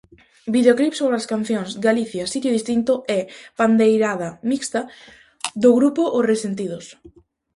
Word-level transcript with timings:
Videoclip 0.55 0.93
sobre 0.99 1.15
as 1.21 1.29
cancións 1.33 1.71
"Galicia, 1.87 2.23
sitio 2.33 2.55
distinto" 2.57 2.93
e 3.17 3.19
"Pandeirada 3.59 4.29
Mixta" 4.49 4.81
do 5.63 5.69
grupo 5.79 6.03
Os 6.17 6.27
Resentidos. 6.31 6.85